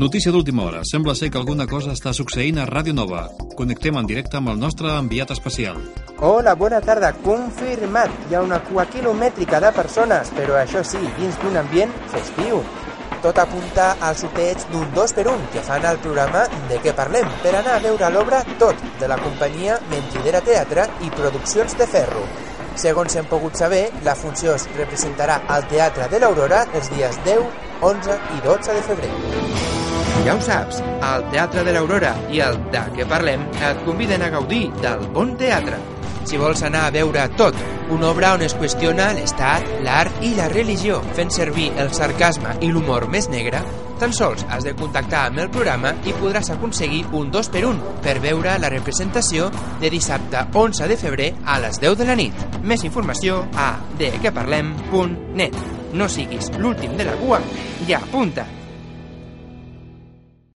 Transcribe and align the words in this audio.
Notícia 0.00 0.32
d'última 0.32 0.62
hora. 0.64 0.80
Sembla 0.82 1.12
ser 1.14 1.28
que 1.28 1.36
alguna 1.36 1.66
cosa 1.68 1.92
està 1.92 2.14
succeint 2.16 2.56
a 2.56 2.64
Ràdio 2.64 2.94
Nova. 2.96 3.26
Connectem 3.52 3.98
en 4.00 4.06
directe 4.08 4.38
amb 4.38 4.48
el 4.48 4.56
nostre 4.56 4.88
enviat 4.96 5.34
especial. 5.34 5.76
Hola, 6.24 6.54
bona 6.56 6.78
tarda. 6.80 7.10
Confirmat. 7.20 8.14
Hi 8.30 8.38
ha 8.38 8.40
una 8.40 8.62
cua 8.64 8.86
quilomètrica 8.88 9.60
de 9.60 9.68
persones, 9.76 10.30
però 10.38 10.56
això 10.56 10.80
sí, 10.80 11.02
dins 11.18 11.36
d'un 11.42 11.58
ambient 11.60 11.92
festiu. 12.14 12.62
Tot 13.20 13.36
apunta 13.42 13.90
al 14.00 14.16
sorteig 14.16 14.64
d'un 14.72 14.88
2 14.96 15.12
per 15.18 15.26
1 15.34 15.50
que 15.52 15.60
fan 15.66 15.84
al 15.84 16.00
programa 16.00 16.46
De 16.70 16.78
què 16.80 16.94
parlem 16.96 17.28
per 17.42 17.52
anar 17.58 17.74
a 17.76 17.82
veure 17.84 18.08
l'obra 18.14 18.38
Tot, 18.62 18.80
de 19.02 19.10
la 19.12 19.18
companyia 19.20 19.76
Mentidera 19.90 20.40
Teatre 20.40 20.86
i 21.04 21.12
Produccions 21.12 21.76
de 21.76 21.84
Ferro. 21.96 22.24
Segons 22.80 23.18
hem 23.20 23.28
pogut 23.28 23.60
saber, 23.60 23.90
la 24.08 24.16
funció 24.16 24.56
es 24.56 24.64
representarà 24.78 25.42
al 25.46 25.68
Teatre 25.68 26.08
de 26.08 26.22
l'Aurora 26.24 26.64
els 26.72 26.88
dies 26.96 27.20
10, 27.28 27.44
11 27.92 28.16
i 28.38 28.40
12 28.48 28.78
de 28.78 28.86
febrer. 28.88 29.69
Ja 30.24 30.34
ho 30.36 30.40
saps, 30.44 30.82
al 31.00 31.22
Teatre 31.32 31.62
de 31.64 31.72
l'Aurora 31.72 32.10
i 32.28 32.42
el 32.44 32.58
De 32.74 32.82
què 32.92 33.06
parlem 33.08 33.46
et 33.56 33.78
conviden 33.86 34.20
a 34.20 34.28
gaudir 34.34 34.66
del 34.82 35.06
bon 35.14 35.32
teatre. 35.40 35.78
Si 36.28 36.36
vols 36.36 36.60
anar 36.66 36.82
a 36.86 36.90
veure 36.92 37.24
tot, 37.40 37.56
una 37.90 38.10
obra 38.10 38.34
on 38.36 38.44
es 38.44 38.54
qüestiona 38.54 39.08
l'estat, 39.16 39.64
l'art 39.86 40.20
i 40.22 40.34
la 40.36 40.50
religió, 40.52 41.00
fent 41.16 41.32
servir 41.32 41.70
el 41.80 41.94
sarcasme 41.96 42.58
i 42.60 42.68
l'humor 42.68 43.08
més 43.08 43.30
negre, 43.32 43.64
tan 44.00 44.12
sols 44.16 44.44
has 44.52 44.68
de 44.68 44.76
contactar 44.76 45.24
amb 45.30 45.40
el 45.46 45.50
programa 45.56 45.94
i 46.04 46.14
podràs 46.20 46.52
aconseguir 46.52 47.02
un 47.16 47.32
2 47.32 47.50
per 47.56 47.64
1 47.72 47.96
per 48.04 48.18
veure 48.20 48.60
la 48.60 48.72
representació 48.76 49.48
de 49.80 49.90
dissabte 49.90 50.44
11 50.52 50.92
de 50.92 51.00
febrer 51.00 51.32
a 51.46 51.58
les 51.64 51.80
10 51.80 51.98
de 52.04 52.12
la 52.12 52.20
nit. 52.20 52.46
Més 52.62 52.84
informació 52.84 53.42
a 53.56 53.72
dequeparlem.net. 53.98 55.60
No 55.96 56.12
siguis 56.12 56.52
l'últim 56.60 56.96
de 57.00 57.08
la 57.08 57.18
cua 57.24 57.40
i 57.88 57.94
apunta! 57.96 58.59